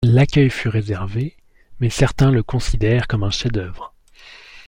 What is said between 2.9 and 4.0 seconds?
comme un chef-d'œuvre.